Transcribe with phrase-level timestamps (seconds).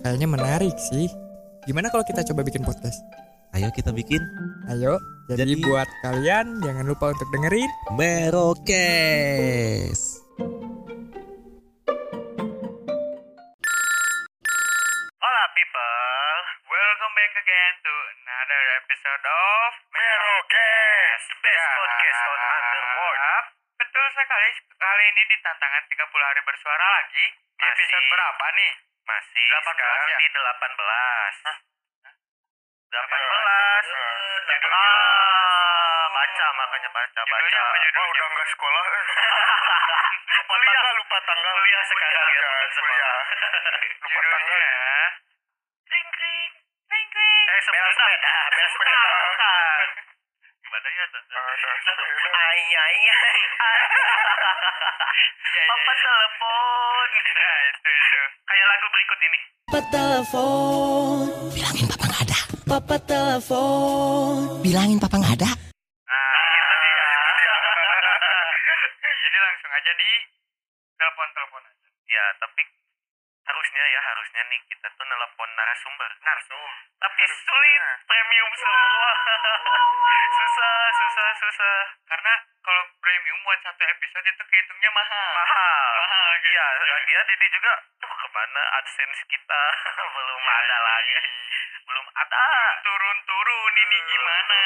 [0.00, 1.08] Kayaknya menarik sih.
[1.64, 3.04] Gimana kalau kita coba bikin podcast?
[3.50, 4.22] Ayo kita bikin
[4.70, 4.96] Ayo.
[5.28, 7.70] Jadi, Jadi- buat kalian jangan lupa untuk dengerin.
[7.94, 10.00] Merokes.
[15.20, 23.20] Hola people, welcome back again to another episode of Merokes, the best podcast on Underworld.
[24.30, 27.34] Sekali, kali ini di tantangan 30 hari bersuara lagi.
[27.34, 28.72] Di episode berapa nih?
[29.02, 30.18] Masih 18 sekarang ya?
[30.22, 31.50] di 18.
[32.94, 33.90] 18.
[34.70, 37.62] Ah, baca makanya baca baca.
[37.74, 38.84] Oh, udah enggak sekolah.
[40.38, 41.50] lupa tanggal, lupa tanggal.
[41.50, 43.26] Kuliah sekarang ya, bukan sekolah.
[43.98, 44.62] lupa tanggal.
[45.90, 46.50] Kring kring,
[46.86, 47.46] kring kring.
[47.50, 47.98] Eh, sepeda,
[48.62, 49.02] sepeda.
[49.26, 50.09] Bukan.
[50.70, 51.34] Gimana ya, Tante?
[52.30, 53.38] Ay, ay, ay.
[55.66, 57.08] Papa telepon.
[57.10, 58.20] Nah, itu, itu.
[58.46, 59.40] Kayak lagu berikut ini.
[59.66, 62.38] Papa telepon Bilangin papa nggak ada
[62.70, 65.50] Papa telepon Bilangin papa nggak ada
[66.06, 67.56] Nah, itu dia, itu dia.
[69.26, 70.10] Jadi langsung aja di
[70.94, 71.69] telepon-telepon aja.
[74.40, 76.10] Ya, ya, harusnya nih kita tuh nelpon narasumber.
[76.24, 76.70] Narsum.
[76.96, 79.12] Tapi sulit, premium semua.
[80.40, 81.78] susah, susah, susah.
[82.08, 82.32] Karena
[82.64, 85.30] kalau premium buat satu episode itu kehitungnya mahal.
[85.36, 85.92] Mahal.
[86.08, 86.56] Mahal gitu.
[86.56, 89.62] Iya, lagian ini juga tuh ke mana AdSense kita
[90.16, 91.16] belum ada lagi.
[91.84, 92.44] Belum ada.
[92.80, 94.60] Belum turun-turun ini gimana?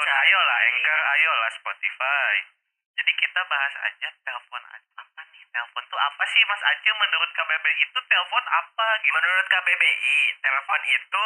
[0.00, 2.34] Ayolah Anchor, ayolah Spotify.
[3.00, 5.40] Jadi kita bahas aja telepon apa nih?
[5.48, 6.92] Telepon tuh apa sih Mas Acil?
[7.00, 9.16] Menurut KBBI itu telepon apa gitu?
[9.16, 11.24] Menurut KBBI telepon itu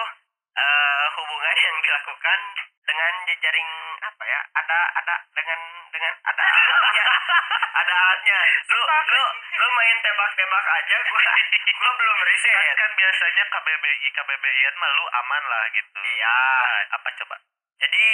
[0.55, 2.41] eh hubungan yang dilakukan
[2.87, 3.71] dengan jejaring
[4.07, 4.41] apa ya?
[4.55, 7.05] Ada ada dengan dengan ada alatnya.
[7.83, 8.39] Ada alatnya.
[8.71, 11.23] Lu lu lu main tembak-tembak aja gua
[11.83, 12.55] gua belum riset.
[12.79, 15.99] Kan biasanya KBBI KBBI mah lu aman lah gitu.
[16.07, 16.39] Iya.
[16.95, 17.35] Apa coba?
[17.83, 18.05] Jadi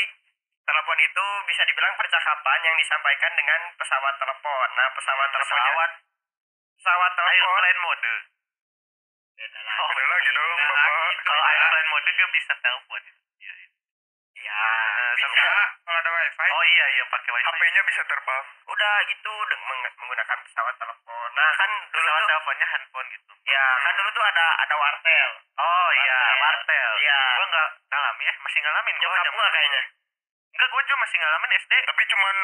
[0.66, 5.90] telepon itu bisa dibilang percakapan yang disampaikan dengan pesawat telepon nah pesawat telepon pesawat
[6.76, 8.14] pesawat telepon airplane mode
[9.40, 11.12] Oh, beda lagi dong, Bapak.
[11.24, 13.02] Kalau airplane mode gak bisa telepon.
[13.40, 13.54] Iya.
[14.36, 14.60] Iya.
[15.16, 15.48] Bisa
[15.80, 16.48] kalau ada wifi.
[16.52, 17.48] Oh iya iya pakai wifi.
[17.48, 18.44] HP-nya bisa terbang.
[18.68, 19.32] Udah gitu
[19.96, 21.28] menggunakan pesawat telepon.
[21.32, 23.32] Nah kan dulu pesawat teleponnya handphone gitu.
[23.48, 25.30] Ya kan dulu tuh ada ada wartel.
[25.56, 26.90] Oh iya wartel.
[27.00, 27.20] Iya.
[27.40, 28.94] Gua nggak ngalamin eh masih ngalamin.
[29.00, 29.82] Nyokap gua kayaknya.
[30.50, 31.72] Enggak gua juga masih ngalamin SD.
[31.86, 32.36] Tapi cuman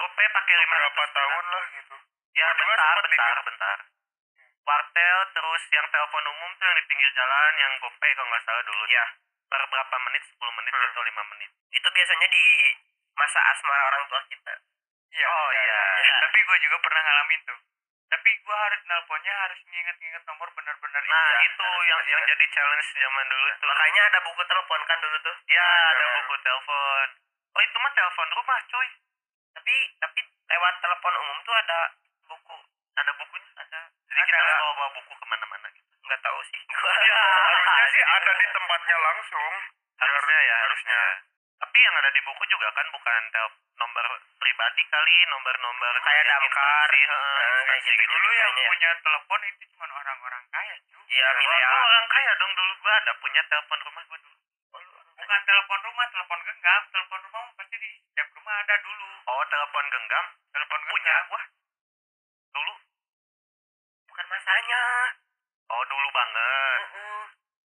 [0.00, 1.96] gope pakai lima berapa tahun lah gitu.
[2.36, 3.78] Ya bentar bentar bentar.
[4.60, 8.64] Wartel terus yang telepon umum tuh yang di pinggir jalan yang gope kalau nggak salah
[8.64, 8.84] dulu.
[8.88, 9.04] Ya.
[9.50, 11.50] Per berapa menit 10 menit atau 5 menit.
[11.74, 12.44] Itu biasanya di
[13.18, 14.54] masa asmara orang tua kita.
[15.10, 15.26] Iya.
[15.26, 15.80] Oh iya.
[16.22, 17.58] Tapi gue juga pernah ngalamin tuh.
[18.10, 23.26] Tapi gue harus nelponnya harus nginget-nginget nomor benar-benar Nah, itu yang yang jadi challenge zaman
[23.30, 23.68] dulu tuh.
[23.70, 25.36] Makanya ada buku telepon kan dulu tuh.
[25.46, 27.06] Iya, ada buku telepon.
[27.50, 28.88] Oh, itu mah telepon rumah, coy.
[29.54, 31.78] Tapi tapi lewat telepon umum tuh ada
[32.30, 32.58] buku.
[32.94, 33.80] Ada bukunya, ada.
[33.90, 35.90] Jadi kita harus bawa, bawa buku ke mana-mana gitu.
[36.06, 36.60] Nggak tahu sih.
[36.70, 36.92] Gua.
[37.06, 39.52] Ya, harusnya sih ada di tempatnya langsung.
[40.00, 41.00] Harusnya ya, harusnya.
[41.60, 43.22] Tapi yang ada di buku juga kan bukan
[43.76, 44.06] nomor
[44.40, 46.90] pribadi kali, nomor-nomor kayak damkar,
[47.68, 48.02] kayak gitu.
[48.08, 51.04] Dulu yang punya telepon itu cuma orang-orang kaya, cuy.
[51.08, 51.80] Iya, milenial.
[51.84, 54.36] orang kaya dong dulu gua ada punya telepon rumah gua dulu.
[55.20, 56.82] Bukan telepon rumah, telepon genggam.
[56.92, 57.39] Telepon rumah
[57.70, 59.06] mah pasti di setiap rumah ada dulu.
[59.30, 60.26] Oh, telepon genggam?
[60.50, 60.90] Telepon genggam.
[60.90, 61.42] Punya gua.
[62.50, 62.74] Dulu.
[64.10, 64.82] Bukan masanya.
[65.70, 66.80] Oh, dulu banget.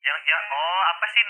[0.01, 1.23] Yang ya oh apa sih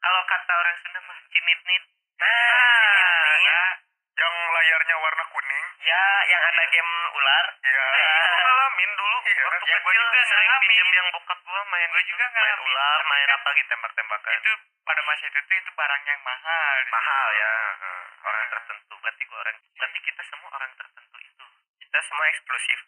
[0.00, 1.84] kalau kata orang Sunda mah cinit-nit.
[2.16, 3.76] Nah, cinit-nit.
[4.16, 5.66] Yang layarnya warna kuning.
[5.84, 7.44] Ya, yang ada game ular.
[7.60, 7.88] Iya.
[8.78, 9.42] Ngalamin dulu Iya.
[9.42, 10.62] waktu Ya, kecil juga sering ngalamin.
[10.62, 14.32] pinjem yang bokap gua main Gua juga main ngalamin, ular main kan apa gitu tembak-tembakan
[14.38, 14.52] itu
[14.86, 17.50] pada masa itu tuh itu barang yang mahal mahal ya
[18.22, 18.94] orang tertentu.
[19.02, 21.44] Berarti gua orang berarti kita semua orang tertentu itu.
[21.82, 22.78] Kita semua eksklusif.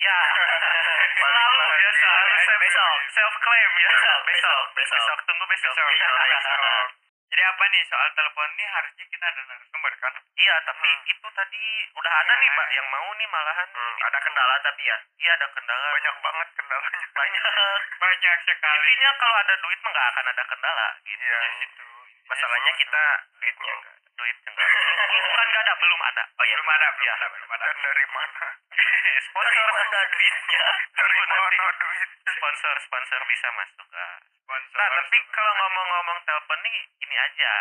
[0.00, 0.16] Ya.
[1.20, 2.94] Selalu ya selalu self, besok.
[3.12, 5.18] self claim ya besok besok, besok.
[5.28, 6.26] tunggu besok, Besok, Iya, besok.
[6.30, 7.09] iya.
[7.30, 10.14] Jadi apa nih soal telepon nih harusnya kita ada narasumber kan?
[10.34, 11.62] Iya, tapi itu tadi
[11.94, 13.68] udah ada nih, Pak, yang mau nih malahan.
[14.02, 14.98] ada kendala tapi ya?
[15.22, 15.88] Iya, ada kendala.
[15.94, 17.06] Banyak banget kendalanya.
[17.14, 17.42] Banyak.
[18.02, 18.88] Banyak sekali.
[18.90, 21.22] Intinya kalau ada duit mah nggak akan ada kendala gitu.
[21.22, 21.89] Ya itu.
[22.30, 23.02] Masalahnya kita
[23.36, 23.96] duitnya enggak.
[24.14, 24.68] Duitnya enggak.
[25.26, 26.22] Bukan enggak ada, belum ada.
[26.30, 27.14] Oh iya, belum ada, belum Iya.
[27.18, 27.64] ada, belum ada.
[27.66, 28.46] Dan dari mana?
[29.26, 30.64] sponsor mana duitnya?
[30.94, 32.08] Dari mana duit?
[32.30, 33.88] Sponsor sponsor bisa masuk.
[33.92, 34.16] ah.
[34.46, 34.74] Sponsor.
[34.78, 37.52] Nah, tapi kalau ngomong-ngomong telepon nih ini aja.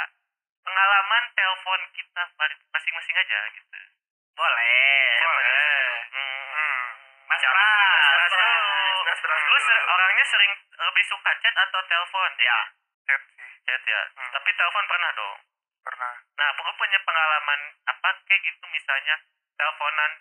[0.59, 2.23] Pengalaman telepon kita
[2.69, 3.79] masing-masing aja gitu.
[4.37, 5.17] Boleh.
[5.17, 5.89] Boleh.
[6.13, 6.83] Hmm.
[7.25, 7.57] Mas Siapa?
[7.57, 8.33] Pras.
[9.07, 9.48] Mas Pras.
[9.59, 9.67] Dulu.
[9.67, 12.31] ser- orangnya sering lebih suka chat atau telepon?
[12.39, 12.59] Ya.
[13.03, 13.47] Chat sih.
[13.67, 14.01] Chat ya.
[14.15, 15.39] Tapi telepon pernah dong.
[15.83, 16.13] Pernah.
[16.39, 19.15] Nah, aku punya pengalaman apa kayak gitu misalnya
[19.59, 20.11] teleponan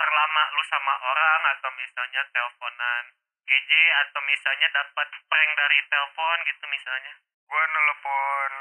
[0.00, 3.04] terlama lu sama orang atau misalnya teleponan
[3.44, 3.70] GJ
[4.06, 7.12] atau misalnya dapat prank dari telepon gitu misalnya.
[7.50, 8.52] Gua nelpon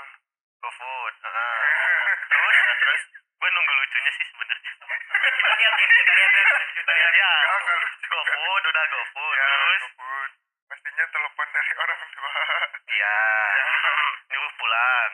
[0.59, 1.13] GoFood.
[1.23, 1.59] heeh.
[2.29, 3.01] terus terus
[3.39, 4.71] gue nunggu lucunya sih sebenarnya.
[4.75, 6.45] kita lihat ya, kita lihat ya.
[6.75, 7.31] Kita lihat ya.
[8.09, 9.83] GoFood udah GoFood terus
[10.99, 12.33] pastinya telepon dari orang tua.
[12.91, 13.15] Iya.
[14.35, 15.11] Nyuruh pulang.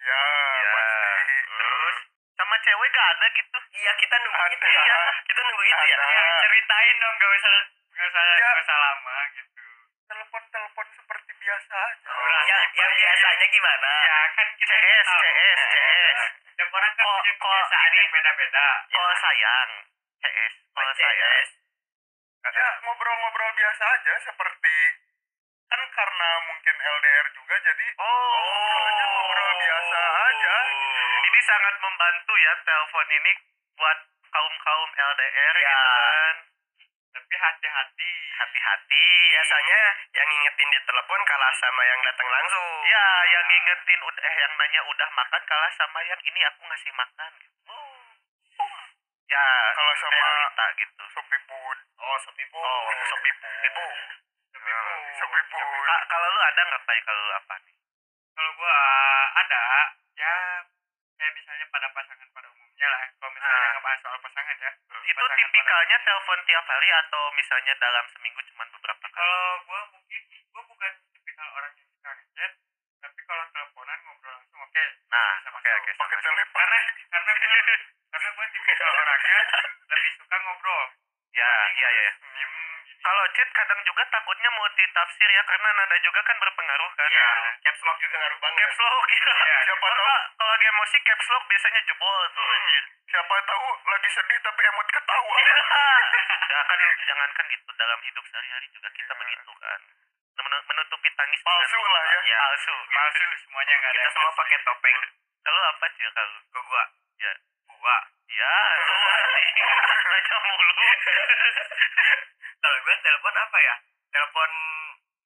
[0.00, 0.24] Ya,
[0.72, 1.36] pasti.
[1.52, 1.96] Terus
[2.32, 3.58] sama cewek gak ada gitu?
[3.76, 4.82] Iya, kita nunggu itu ya.
[5.28, 5.96] Kita nunggu itu ya.
[6.00, 7.54] Ya, ceritain dong, gak usah
[7.92, 9.64] gak usah gak usah lama gitu.
[10.08, 12.08] Telepon-telepon seperti biasa aja.
[12.08, 13.00] Orang ya, yang ya.
[13.04, 13.90] biasanya gimana?
[14.08, 15.20] Ya kan kita CS, tahu.
[15.22, 16.18] CS, CS.
[16.48, 18.66] Setiap orang kan Kok- punya kebiasaan ini- yang beda-beda.
[18.88, 19.70] Call sayang.
[20.24, 20.52] CS.
[20.72, 21.60] Call sayang.
[22.50, 24.76] Ya ngobrol-ngobrol biasa aja seperti
[25.70, 30.54] kan karena mungkin LDR juga jadi Oh, ngobrolnya ngobrol biasa aja
[31.22, 33.32] Ini sangat membantu ya telepon ini
[33.78, 33.98] buat
[34.32, 36.34] kaum-kaum LDR gitu kan.
[37.12, 38.12] Tapi hati-hati.
[38.32, 39.04] Hati-hati.
[39.32, 39.80] Biasanya
[40.16, 42.68] yang ngingetin di telepon kalah sama yang datang langsung.
[42.88, 46.92] Ya, yang ngingetin udah eh yang nanya udah makan kalah sama yang ini aku ngasih
[46.96, 47.32] makan.
[49.32, 51.02] Ya, Kalau sama realita gitu.
[51.08, 52.58] Sopipun Oh, sopipu.
[52.58, 52.84] Oh.
[53.08, 53.46] Sopipu.
[55.14, 57.74] Sopipun Ka- kalau lu ada nggak kayak kalau lu apa nih?
[58.32, 58.76] Kalau gua
[59.34, 59.60] ada,
[60.14, 60.32] ya
[61.14, 63.00] kayak misalnya pada pasangan pada umumnya lah.
[63.14, 63.72] Kalau misalnya Ah.
[63.72, 64.70] ngebahas soal pasangan ya.
[65.02, 69.14] Itu Pasangan tipikalnya pada- telepon tiap hari atau misalnya dalam seminggu cuma beberapa kali?
[69.14, 70.20] Kalau gua mungkin
[70.50, 72.52] gua bukan tipikal orang yang suka ngechat,
[73.00, 74.84] tapi kalau teleponan ngobrol langsung oke.
[75.08, 75.80] Nah, bisa oke masuk.
[75.80, 75.90] oke.
[75.96, 76.78] pakai telepon Karena
[77.08, 77.48] karena gua
[78.42, 79.38] gua tipikal orangnya
[79.86, 80.84] lebih suka ngobrol.
[81.32, 82.12] Ya, iya iya.
[82.34, 82.92] Diem gini.
[83.02, 87.06] Kalau chat kadang juga takutnya multi tafsir ya karena nada juga kan berpengaruh kan.
[87.06, 87.30] Iya.
[87.62, 88.58] Caps lock juga ngaruh banget.
[88.66, 89.30] Caps lock ya.
[89.32, 92.84] Iya, siapa tahu kalau lagi emosi caps lock biasanya jebol tuh anjir.
[93.12, 95.36] siapa tahu lagi sedih tapi emot ketawa
[96.52, 99.80] ya kan jangankan gitu dalam hidup sehari-hari juga kita begitu kan.
[100.42, 102.20] Men- menutupi tangis Palsu dengan- lah ya.
[102.26, 102.74] ya palsu.
[102.90, 104.00] Palsu semuanya nggak ada.
[104.02, 104.98] kita semua pakai topeng
[105.42, 106.82] kalau apa sih kalau ke gua
[107.20, 107.32] ya
[107.82, 107.98] gua.
[108.30, 108.54] Ya
[108.86, 109.58] lu anjing.
[110.12, 110.74] Nanya mulu.
[112.62, 113.74] Kalau gua telepon apa ya?
[114.14, 114.50] Telepon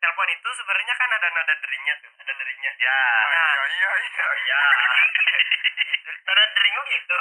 [0.01, 2.13] telepon itu sebenarnya kan ada nada deringnya tuh.
[2.17, 3.01] Ada deringnya ya.
[3.29, 4.27] Iya iya iya.
[4.49, 4.61] Ya
[6.25, 7.21] nada dering gitu.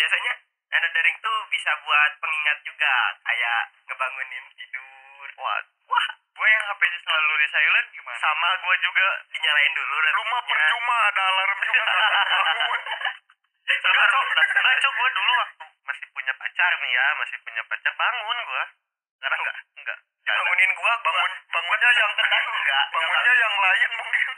[0.00, 0.32] Biasanya
[0.72, 2.94] nada dering tuh bisa buat pengingat juga.
[3.20, 5.28] Kayak ngebangunin tidur.
[5.36, 5.60] Wah
[5.92, 6.08] wah.
[6.36, 8.18] Gua yang HP-nya selalu di silent gimana?
[8.20, 12.10] sama gua juga dinyalain dulu rumah percuma ada alarm juga nggak
[12.44, 12.80] bangun
[13.96, 14.24] Enggak, Cok.
[14.28, 14.92] Enggak, Cok.
[14.92, 18.62] Gue dulu waktu masih punya pacar nih ya, masih punya pacar, bangun gue.
[19.16, 19.98] Sekarang enggak, enggak.
[20.26, 22.84] Bangunin gue, bangun bangunnya yang enggak.
[22.92, 24.32] bangunnya yang lain mungkin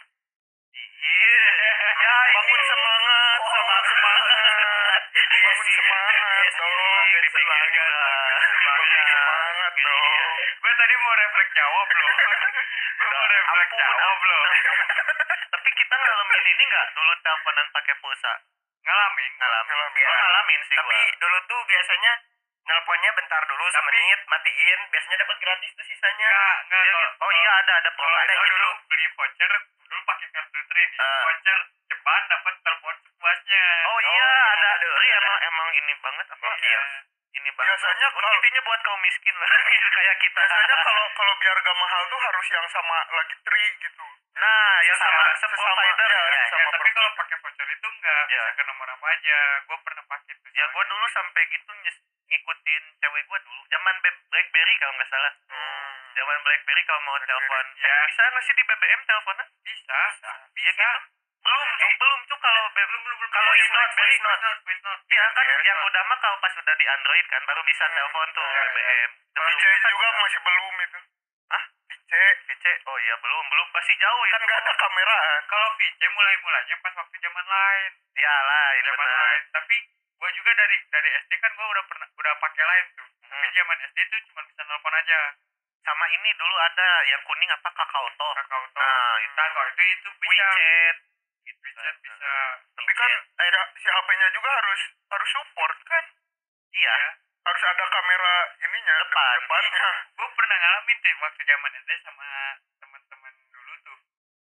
[0.79, 1.50] Iya.
[1.99, 6.75] Ya, bangun semangat Oh, bangun semangat bangun Iya, semangat dong
[7.09, 8.05] Di pinggir juga.
[8.62, 12.11] bangun semangat dong Gua tadi mau refleks jawab loh.
[12.99, 14.45] Gua mau refleks Ampun, jawab loh.
[15.57, 18.33] Tapi kita ngalamin ini enggak dulu teleponan pakai pulsa?
[18.88, 19.30] Ngalamin.
[19.37, 19.68] Ngalamin.
[19.68, 20.04] Ngalamin.
[20.09, 22.12] Gua ngalamin sih Tapi dulu tuh biasanya
[22.68, 26.28] nelponnya bentar dulu semenit, matiin, biasanya dapat gratis tuh sisanya.
[26.28, 26.83] Enggak, enggak.
[26.88, 27.25] Kalau- gitu.
[27.25, 28.49] Oh iya ada ada Kalau ada gitu.
[28.57, 29.52] dulu beli voucher,
[29.88, 30.95] dulu pakai kartu trade.
[31.00, 31.21] Ah.
[31.28, 33.64] Voucher ceban dapat telepon sepuasnya.
[33.92, 34.68] Oh iya ada.
[34.80, 34.98] Ri
[35.42, 36.49] emang ini banget apa?
[36.59, 36.80] Iya.
[36.80, 36.99] Ini
[37.38, 40.38] ini bang biasanya kalau intinya buat kaum miskin lah gitu, kayak kita.
[40.40, 44.07] Biasanya kalau kalau biar gak mahal tuh harus yang sama lagi tri gitu.
[44.38, 48.23] Nah yang sama Sesama- seprovider ya, ya, sama ya, tapi kalau pakai voucher itu nggak
[48.28, 48.40] Ya.
[48.40, 49.38] bisa ke nomor apa aja.
[49.66, 51.71] Gue pernah pakai tuh ya gue dulu sampai gitu
[52.28, 53.61] ngikutin cewek gue dulu.
[53.68, 55.33] Zaman Be- BlackBerry kalau nggak salah.
[56.14, 57.64] Zaman BlackBerry kalau mau telepon.
[57.76, 57.87] ya.
[57.88, 59.47] eh, bisa nggak sih di BBM teleponnya?
[59.62, 60.00] Bisa.
[60.25, 64.45] Ya bisa gitu belum tuh belum tuh kalau belum belum belum kalau note, BlackBerry voice
[64.61, 65.00] voice note.
[65.09, 68.45] Iya kan yang udah mah kalau pas udah di Android kan baru bisa telepon tuh
[68.45, 68.69] Iya, iya.
[68.69, 69.11] BBM.
[69.38, 70.99] VC juga masih belum itu
[71.49, 71.64] Hah?
[71.88, 72.11] VC
[72.45, 76.75] VC oh iya belum belum pasti jauh kan nggak ada kameraan kalau VC mulai mulanya
[76.78, 79.19] pas waktu zaman lain Ya lain zaman benar.
[79.23, 79.76] lain tapi
[80.19, 83.55] gue juga dari dari SD kan gue udah pernah udah pakai lain tuh tapi Hmm.
[83.55, 85.21] zaman SD tuh cuma bisa nelpon aja
[85.78, 88.33] Sama ini dulu ada yang kuning apa kakao talk.
[88.37, 89.33] kakao tuh Nah, itu.
[89.38, 90.97] kalau itu itu bisa WeChat.
[91.50, 92.35] WeChat bisa
[92.75, 96.05] tapi kan ya, si HP-nya juga harus harus support kan
[96.71, 96.97] Iya.
[97.43, 99.37] harus ada kamera ininya Depan.
[99.40, 99.88] depannya
[100.19, 102.28] gue pernah ngalamin tuh waktu zaman SD sama
[102.78, 103.99] teman-teman dulu tuh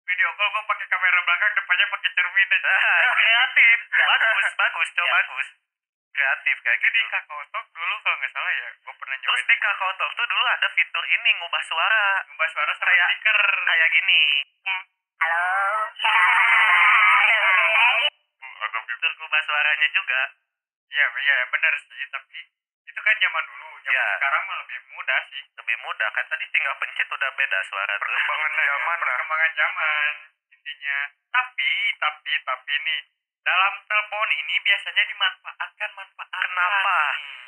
[0.04, 3.78] video call gue pakai kamera belakang depannya pakai cermin aja Ah, kreatif.
[3.94, 5.14] bagus, bagus, coba Ya.
[5.20, 5.48] bagus.
[6.14, 7.10] Kreatif kayak itu di gitu.
[7.10, 10.26] kakao talk dulu kalau nggak salah ya gue pernah Terus nyobain di Kakao Talk tuh
[10.30, 14.22] dulu ada fitur ini ngubah suara ngubah suara sama Kayak- stiker kayak gini.
[15.24, 15.42] ada
[19.34, 20.22] Ngubah suaranya juga.
[20.94, 22.40] iya iya benar sih tapi
[22.86, 24.06] itu kan zaman dulu zaman Iya.
[24.14, 28.52] sekarang mah lebih mudah sih Lebih mudah kan tadi tinggal pencet udah beda suara perkembangan
[28.54, 30.12] zaman lah perkembangan zaman
[30.54, 31.00] intinya
[31.34, 33.00] tapi tapi tapi nih
[33.42, 36.98] dalam telepon ini biasanya dimanfaatkan manfaat Kenapa?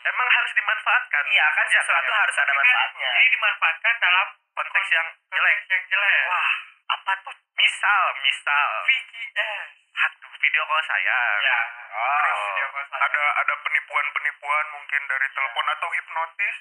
[0.05, 1.23] Emang harus dimanfaatkan?
[1.27, 3.09] Iya kan sesuatu harus ada manfaatnya.
[3.15, 4.27] ini dimanfaatkan dalam
[4.57, 5.53] Konteks yang jelek.
[5.53, 6.51] konteks yang jelek Wah,
[6.87, 7.35] apa tuh?
[7.55, 8.69] Misal, misal.
[8.83, 11.19] VGS Aduh, video call saya.
[11.41, 12.19] ya Oh.
[12.19, 13.01] terus video call saya.
[13.01, 16.55] ada ada penipuan penipuan mungkin dari telepon atau hipnotis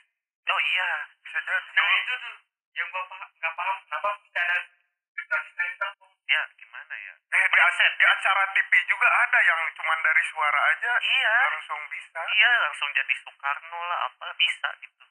[0.45, 0.90] Oh iya.
[1.19, 2.35] bisa jadi nah itu tuh
[2.75, 4.57] yang gua paham nggak paham kenapa bisa ada
[5.12, 7.14] hipnotis dari telepon Ya, gimana ya?
[7.14, 11.35] eh di, ac- di acara TV juga ada yang cuman dari suara aja Iya.
[11.50, 15.04] langsung bisa Iya, langsung jadi Soekarno lah, apa bisa gitu.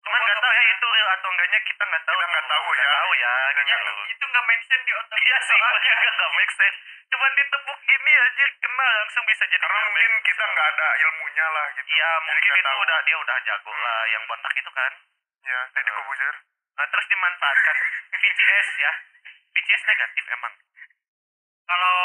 [0.00, 2.16] Cuman nggak tahu ya itu real atau enggaknya kita nggak tahu.
[2.16, 2.50] Kita nggak tuh.
[2.50, 2.80] tahu ya.
[2.80, 3.32] Nggak tahu ya.
[3.50, 3.84] Gitu.
[3.84, 4.02] tahu.
[4.08, 5.94] itu nggak make sense di otak Iya sih, soalnya.
[6.10, 6.78] nggak make sense.
[7.10, 11.46] Cuman ditepuk gini aja kena langsung bisa jadi karena mungkin make kita nggak ada ilmunya
[11.50, 12.78] lah gitu Iya, mungkin itu tahu.
[12.80, 14.92] udah dia udah jago lah yang botak itu kan.
[15.40, 16.34] ya jadi kobuzer
[16.70, 17.76] Nah, terus dimanfaatkan
[18.22, 18.92] VCS ya.
[19.50, 20.54] VCS negatif emang.
[21.66, 21.96] kalau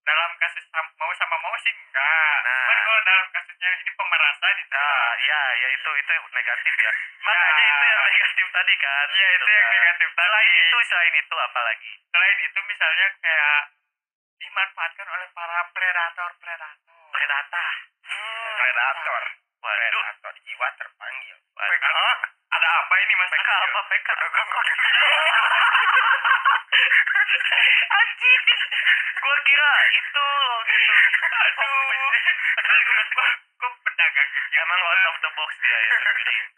[0.00, 2.54] dalam kasus mau sama mau sih enggak Nah.
[2.60, 3.19] cuman kalau dalam
[3.60, 6.92] kasusnya ini pemerasan itu Nah, iya, ya itu itu negatif ya.
[7.20, 9.06] Makanya itu yang negatif tadi kan.
[9.12, 9.74] Iya, itu yang kan.
[9.76, 10.24] negatif tadi.
[10.24, 11.92] Selain itu, selain itu apa lagi?
[12.10, 13.60] selain itu misalnya kayak
[14.40, 17.72] dimanfaatkan oleh para predator predator Predator.
[18.08, 18.54] Hmm.
[18.56, 19.22] Predator.
[19.60, 20.02] Waduh.
[20.08, 21.36] Predator jiwa terpanggil.
[21.52, 21.84] PK
[22.50, 24.08] ada apa ini mas PK apa PK?
[24.10, 24.72] pedagang kaki
[27.90, 28.44] Anjing.
[29.20, 30.94] Gua kira itu loh gitu.
[31.40, 31.90] aduh
[33.60, 35.94] kok pedagang kecil Emang out of the box dia ya.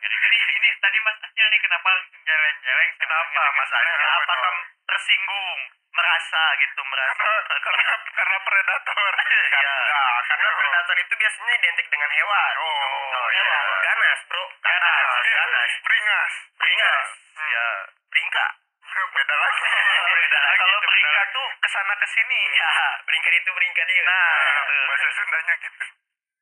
[0.02, 1.90] Ini ini tadi mas Acil nih kenapa
[2.22, 3.94] geleng-geleng Kenapa Mas Acil?
[3.94, 4.54] Kenapa Apakah
[4.86, 5.60] tersinggung?
[5.92, 7.28] Merasa gitu, merasa.
[7.60, 7.84] karena
[8.16, 9.76] karena predator Iya.
[10.24, 12.52] karena predator itu biasanya identik dengan hewan.
[12.56, 13.44] oh, iya.
[13.84, 14.42] Ganas, Bro.
[14.82, 15.72] Ganas, ganas.
[15.86, 17.08] beringas Beringas.
[17.38, 17.66] Ya,
[18.10, 18.46] beringka.
[19.14, 19.62] beda lagi.
[19.62, 20.58] Beda lagi.
[20.58, 22.40] Kalau beringka tuh ke sana ke sini.
[22.50, 22.70] Ya,
[23.06, 24.02] beringka itu beringka dia.
[24.02, 24.74] Nah, itu.
[24.90, 25.86] bahasa Sundanya gitu.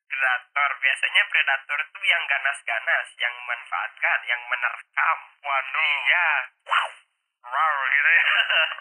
[0.09, 0.71] Predator.
[0.81, 5.19] Biasanya predator tuh yang ganas-ganas yang memanfaatkan yang menerkam.
[5.45, 5.97] Waduh.
[6.09, 6.27] Ya
[6.65, 6.91] wow.
[7.41, 8.25] Wow gitu ya.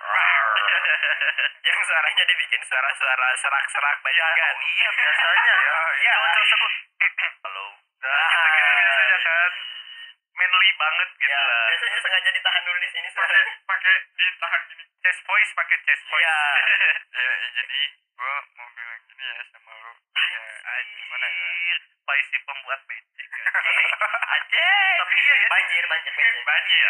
[1.68, 5.74] Yang suaranya dibikin suara-suara serak-serak bajingan iya biasanya ya.
[6.00, 6.14] Iya.
[6.16, 6.74] Cowok sekut
[7.44, 7.68] halo.
[8.00, 8.69] Nah gitu kan
[10.50, 11.66] manly banget gitu lah.
[11.70, 14.84] biasanya sengaja ditahan dulu di sini pakai pakai ditahan gini.
[15.06, 16.26] Chest voice pakai chest voice.
[16.26, 16.40] Ya,
[17.22, 17.82] ya jadi
[18.18, 19.94] gua mau bilang gini ya sama lu.
[19.94, 20.44] Ya
[20.90, 21.46] gimana ya?
[21.54, 23.30] Anjir, Pai si pembuat becek
[24.34, 24.94] Anjir.
[24.98, 26.34] Tapi iya ya Banjir, banjir, banjir.
[26.50, 26.90] Banjir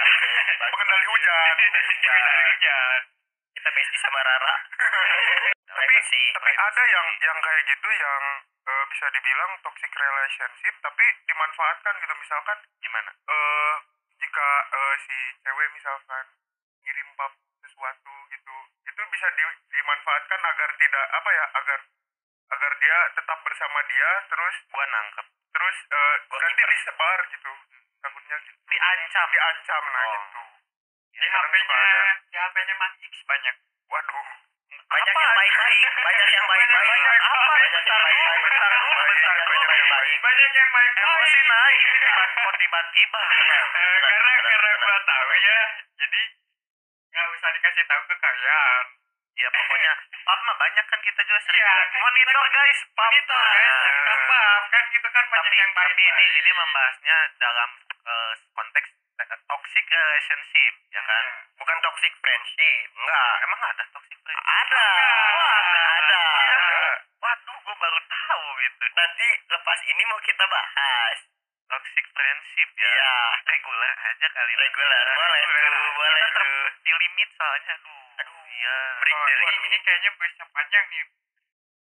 [0.56, 1.56] pengendali hujan.
[1.60, 3.02] Dari hujan
[3.56, 4.56] Kita besti sama Rara.
[5.70, 5.96] Tapi
[6.34, 12.14] tapi ada yang yang kayak gitu yang eh, bisa dibilang toxic relationship tapi dimanfaatkan gitu.
[12.18, 13.12] Misalkan Gimana?
[13.14, 13.74] eh
[14.20, 16.26] jika eh, si cewek misalkan
[16.84, 21.80] ngirim pap sesuatu gitu itu bisa di- dimanfaatkan agar tidak apa ya agar
[22.50, 25.28] agar dia tetap bersama dia terus Gua nangkep.
[25.54, 26.72] terus eh, Gua nanti kiper.
[26.74, 27.52] disebar gitu.
[28.00, 28.58] Takutnya gitu.
[28.68, 29.28] Diancam.
[29.32, 30.16] Diancam nah Oh.
[30.26, 30.42] gitu
[31.14, 33.14] suka HP-nya HP-nya Mas X.
[33.26, 33.56] Banyak.
[33.90, 34.28] Waduh.
[34.90, 35.90] Banyak banyak yang baik-baik.
[36.02, 37.22] Banyak yang baik-baik.
[37.30, 38.42] apa banyak yang baik-baik.
[38.46, 41.82] bentar dulu bentar dulu banyak yang baik banyak yang baik emosi naik.
[42.38, 43.24] Kok tiba-tiba.
[43.80, 45.60] Karena karena gua tahu ya.
[46.00, 46.22] Jadi
[47.10, 48.84] nggak usah dikasih tahu ke kalian.
[49.40, 49.94] Ya pokoknya.
[50.26, 53.10] Pap mah banyak kan kita juga sering Iya, kan monitor guys pap.
[53.10, 57.18] Monitor guys kita paham kan gitu kan banyak tapi yang baik tapi ini ini membahasnya
[57.40, 58.90] dalam eh, konteks
[59.28, 61.26] toxic relationship ya kan?
[61.60, 62.88] Bukan toxic friendship.
[62.96, 63.34] Enggak.
[63.44, 64.48] Emang ada toxic friendship?
[64.48, 64.90] Ada.
[65.60, 65.84] Ada.
[66.00, 66.22] Ada.
[66.40, 66.92] Iya.
[67.20, 68.84] waduh gue baru tahu gitu.
[68.96, 71.18] Nanti lepas ini mau kita bahas.
[71.70, 72.90] Toxic friendship ya?
[72.90, 73.14] Iya.
[73.46, 74.54] reguler aja kali.
[74.56, 75.92] Reguler boleh tuh.
[75.94, 76.62] Boleh tuh.
[76.82, 78.10] di limit soalnya aduh.
[78.24, 78.42] Aduh.
[78.50, 78.78] Iya.
[79.04, 81.06] Break Oh, ini, kayaknya bisa panjang nih.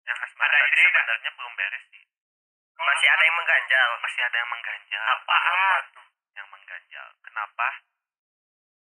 [0.04, 2.04] Yang asmara ada tadi sebenarnya belum beres sih.
[2.74, 3.88] Masih ada yang mengganjal.
[4.04, 5.04] Masih ada yang mengganjal.
[5.08, 6.03] Apaan
[6.34, 7.08] yang mengganjal.
[7.22, 7.68] Kenapa?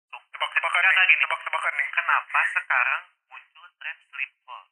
[0.08, 1.90] Tebak-tebakan nih, tebak-tebakan nih.
[1.92, 4.66] kenapa sekarang muncul tren sleep call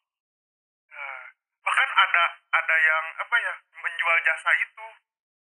[0.95, 1.23] Nah,
[1.59, 2.23] bahkan ada
[2.55, 3.53] ada yang apa ya
[3.83, 4.87] menjual jasa itu.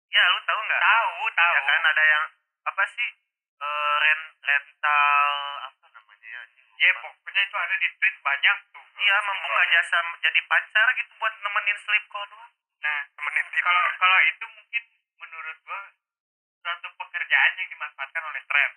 [0.08, 0.82] ya lu tahu nggak?
[0.82, 1.54] Tahu tahu.
[1.56, 2.24] Ya kan ada yang
[2.68, 3.10] apa sih
[3.58, 5.32] eh, rent rental
[5.72, 6.42] apa namanya ya
[6.78, 8.86] ya pokoknya itu ada di tweet banyak tuh.
[8.98, 12.52] Iya membuka jasa jadi pacar gitu buat nemenin sleep call doang.
[12.84, 13.62] Nah tidur.
[13.64, 14.84] kalau kalau itu mungkin
[15.22, 15.82] menurut gua
[16.62, 16.88] suatu
[17.28, 18.72] pekerjaan yang dimanfaatkan oleh tren.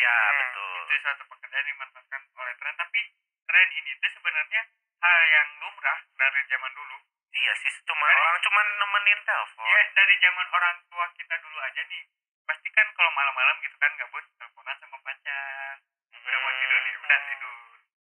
[0.00, 0.76] Ya Hmm, betul.
[0.88, 2.74] itu suatu pekerjaan yang dimanfaatkan oleh tren.
[2.80, 3.00] Tapi
[3.44, 4.60] tren ini tuh sebenarnya
[4.96, 6.96] hal yang lumrah dari zaman dulu.
[7.32, 9.68] Iya sih cuma Dari- orang cuma nemenin telepon.
[9.68, 12.02] Ya dari zaman orang tua kita dulu aja nih
[12.48, 15.76] pasti kan kalau malam-malam gitu kan gabut teleponan sama pacar.
[16.16, 17.56] Udah mau tidur nih udah tidur.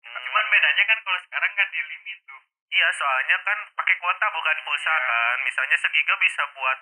[0.04, 0.22] Hmm.
[0.22, 2.42] cuman bedanya kan kalau sekarang kan di limit tuh.
[2.70, 5.02] Iya soalnya kan pakai kuota bukan pulsa Iya.
[5.02, 5.36] kan.
[5.42, 6.78] Misalnya segiga bisa buat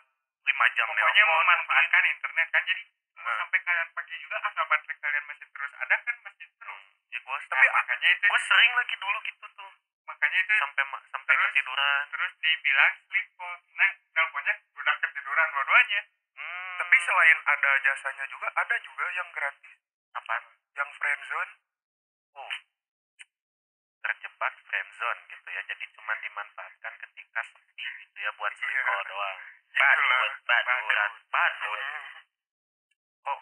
[0.53, 2.83] 5 jam pokoknya nelpon memanfaatkan internet kan jadi
[3.17, 3.39] mau Hmm.
[3.39, 6.83] sampai kalian pagi juga asal baterai kalian masih terus ada kan masih terus.
[7.09, 9.73] Ya gua tapi tapi makanya itu gue sering lagi dulu gitu tuh.
[10.03, 11.47] Makanya itu sampai ma- sampai Terus?
[11.49, 12.03] ketiduran.
[12.11, 16.01] terus dibilang sleep phone nah teleponnya udah ketiduran dua-duanya.
[16.33, 19.75] Hmm, Tapi selain ada jasanya juga ada juga yang gratis,
[20.13, 20.35] apa
[20.75, 21.53] yang friendzone.
[22.35, 22.55] uh
[24.03, 28.83] terjebak friendzone gitu ya jadi cuma dimanfaatkan ketika sepi gitu ya buat sleep Iya.
[28.83, 29.39] call doang
[29.73, 31.81] badut badut badut badut
[33.23, 33.41] kok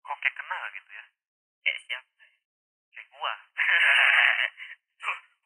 [0.00, 1.04] kok kayak kenal gitu ya
[1.60, 2.24] kayak siapa
[2.88, 3.32] kayak gua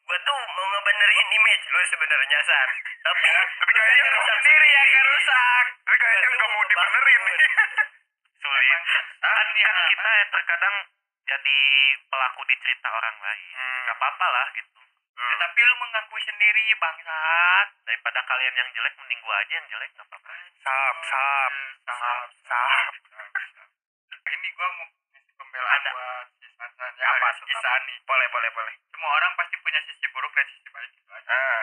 [0.03, 2.39] gua tuh mau ngebenerin image lu sebenarnya
[3.15, 7.39] san tapi Tapi kayaknya rusak sendiri yang nggak rusak Tapi kayaknya nggak mau dibenerin nih.
[8.43, 8.81] sulit
[9.23, 9.71] kan, ya.
[9.71, 10.77] kan kita terkadang
[11.23, 11.59] jadi
[12.11, 13.81] pelaku di cerita orang lain Hmm.
[13.87, 14.81] nggak apa-apa lah gitu
[15.13, 19.91] Ya, tapi lu mengakui sendiri bangsat daripada kalian yang jelek mending gua aja yang jelek
[19.95, 21.53] nggak apa-apa Sap, sap.
[21.87, 22.95] sahab Sap.
[24.27, 24.87] ini gua mau
[25.39, 25.91] pembelaan Ada.
[25.93, 27.29] buat si Sasan ya Apa?
[27.45, 31.63] Isan nih boleh boleh boleh semua orang pasti punya sisi baik gitu aja ah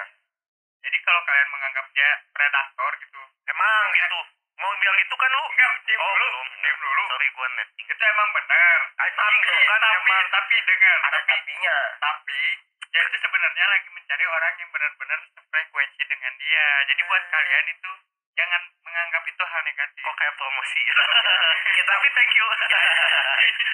[0.79, 3.21] jadi kalau kalian menganggap dia predator gitu.
[3.45, 4.19] Emang gitu
[4.59, 5.43] mau bilang gitu kan lu?
[5.53, 6.17] Enggak diem oh dulu.
[6.17, 6.47] belum.
[6.57, 7.01] Diem dulu.
[7.05, 7.85] Sorry gua netting.
[7.85, 8.77] Itu emang benar.
[8.97, 12.41] Tapi itu kan tapi emang tapi dengar ada tapi tapinya tapi
[12.89, 16.67] dia itu sebenarnya lagi mencari orang yang benar-benar sefrekuensi dengan dia.
[16.89, 17.91] Jadi buat kalian itu
[18.39, 19.99] jangan menganggap itu hal negatif.
[19.99, 20.79] Kok kayak promosi.
[20.87, 20.95] Ya
[21.75, 22.47] kita tapi thank you.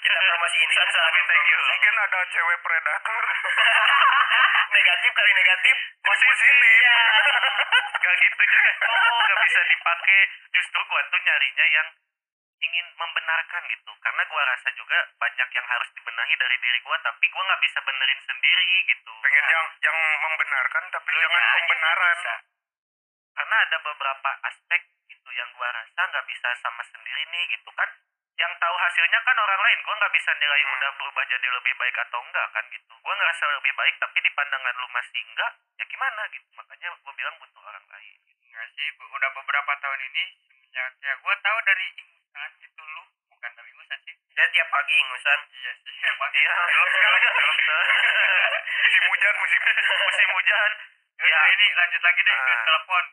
[0.06, 1.60] Kita promosiin san san tapi thank you.
[1.66, 3.24] Mungkin ada cewek predator.
[4.78, 5.76] negatif kali negatif.
[6.06, 6.58] Positif.
[8.06, 8.72] gak gitu juga.
[8.90, 10.20] Oh gak bisa dipakai.
[10.54, 11.88] Justru gua tuh nyarinya yang
[12.62, 13.92] ingin membenarkan gitu.
[14.02, 17.80] Karena gua rasa juga banyak yang harus dibenahi dari diri gua tapi gua nggak bisa
[17.86, 19.12] benerin sendiri gitu.
[19.26, 22.18] Pengen yang yang membenarkan tapi Lu jangan pembenaran.
[23.36, 27.90] Karena ada beberapa aspek gitu yang gua rasa nggak bisa sama sendiri nih gitu kan.
[28.36, 30.74] Yang tahu hasilnya kan orang lain gua nggak bisa nilai Hmm.
[30.74, 32.94] udah berubah jadi lebih baik atau enggak kan gitu.
[33.00, 36.48] Gua ngerasa lebih baik tapi di pandangan lu masih enggak ya gimana gitu.
[36.52, 38.16] Makanya gua bilang butuh orang lain.
[38.46, 43.04] Enggak sih, bu- udah beberapa tahun ini semenjak ya gue tahu dari ingusan gitu lu,
[43.30, 44.16] bukan dari ingusan sih.
[44.36, 45.40] dia tiap pagi ingusan.
[45.48, 45.96] Iya sih,
[46.40, 46.52] iya.
[46.68, 47.20] film sekali.
[47.36, 47.56] Film
[48.86, 49.60] Musim hujan, musim
[50.06, 50.72] musim hujan.
[51.16, 52.64] Ya, ini lanjut lagi deh ke Ah.
[52.64, 53.04] telepon.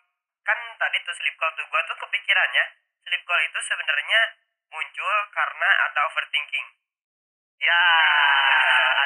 [0.43, 2.65] Kan tadi tuh sleep call tuh gua tuh kepikirannya
[3.07, 4.21] sleep call itu sebenarnya
[4.73, 6.67] muncul karena ada overthinking
[7.63, 7.83] ya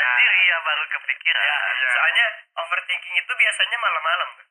[0.00, 1.88] anjir iya baru kepikiran ya, iya.
[1.92, 4.46] soalnya overthinking itu biasanya malam-malam tuh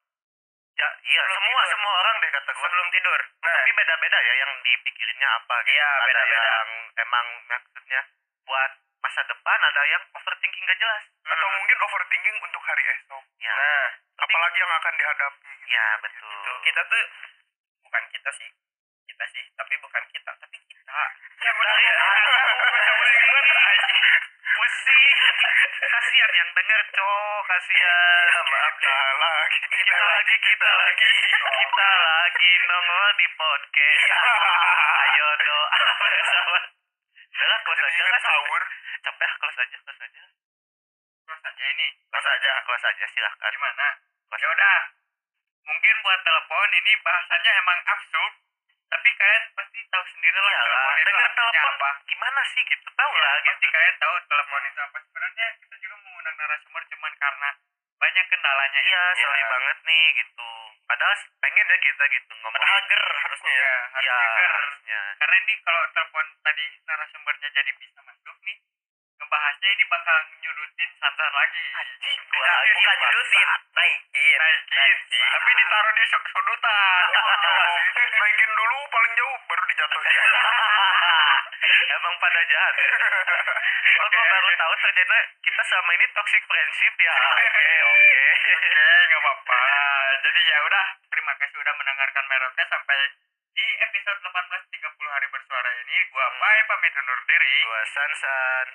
[0.76, 1.72] ya iya Sebelum semua tidur.
[1.74, 5.74] semua orang deh kata gua sebelum tidur nah tapi beda-beda ya yang dipikirinnya apa gitu.
[5.74, 6.38] Iya, ada beda-beda.
[6.46, 6.70] yang
[7.02, 8.02] emang maksudnya
[8.46, 8.72] buat
[9.06, 11.04] masa depan ada yang overthinking gak jelas.
[11.30, 13.22] Atau mungkin overthinking untuk hari esok.
[13.38, 13.54] ya.
[13.54, 13.86] Nah
[14.18, 15.46] tapi Apalagi yang akan dihadapi.
[15.46, 15.70] gitu.
[15.70, 16.34] ya betul.
[16.42, 17.04] Tuh kita tuh
[17.86, 18.50] bukan kita sih.
[19.06, 21.00] Kita sih tapi bukan kita tapi kita.
[21.38, 21.78] Ya benar.
[21.78, 21.94] Ya.
[24.56, 25.18] pusing.
[25.86, 28.26] Kasihan yang denger cowok kasihan.
[28.26, 31.10] Ya, maaf kita lagi kita lagi kita lagi.
[31.46, 34.10] kita lagi nongol di podcast.
[35.06, 35.70] Ayo doa
[36.02, 36.60] bersama
[37.36, 38.62] Udah close aja lah sahur
[39.04, 40.24] capek close aja close aja
[41.26, 41.88] Terus aja ini.
[42.08, 43.88] close aja close aja silahkan Gimana?
[44.36, 44.78] Ya udah.
[45.66, 48.34] Mungkin buat telepon ini bahasannya emang absurd.
[48.86, 51.90] Tapi kalian pasti tahu sendiri lah telepon itu artinya telepon apa.
[52.06, 54.98] gimana sih gitu tahu Ya, lah pasti gitu kalian tahu telepon itu apa.
[55.02, 57.50] Sebenarnya kita juga mengundang narasumber cuman karena
[57.98, 59.22] banyak kendalanya iya itu.
[59.26, 59.48] sorry Ya.
[59.50, 60.50] banget nih gitu
[60.84, 63.64] padahal pengen ya kita gitu ngomong Padahal ger harusnya ya.
[63.64, 64.52] Ya, iya harusnya ger.
[64.60, 68.58] harusnya Karena ini kalau telepon tadi narasumbernya jadi bisa masuk nih,
[69.16, 71.64] ngebahasnya ini bakal nyudutin Sansan lagi.
[72.36, 74.38] Gua bukan nyudutin, naikin.
[74.40, 77.06] Naikin, tapi ditaruh di su- sudutan.
[78.22, 80.20] naikin dulu paling jauh baru dijatuhin
[81.96, 82.76] Emang pada jahat?
[83.96, 87.16] Oh, gue baru tahu ternyata kita sama ini toxic friendship ya.
[87.16, 88.20] Oke, oke.
[88.36, 89.60] Oke, nggak apa-apa.
[90.20, 93.00] Jadi ya udah, terima kasih udah mendengarkan Meroke sampai
[93.56, 95.98] di episode 18.30 hari bersuara ini.
[96.12, 97.56] Gua Pai pamit undur diri.
[97.64, 98.68] Gua Sansan,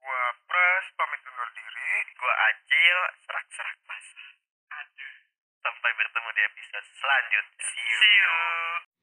[0.00, 1.76] gua pres pamit undur diri
[2.16, 4.30] gua Acil, serak-serak basah.
[4.80, 5.14] Aduh.
[5.60, 7.60] Sampai bertemu di episode selanjutnya.
[7.60, 8.95] See you.